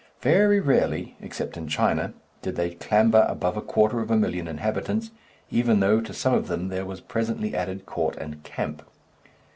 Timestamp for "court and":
7.85-8.41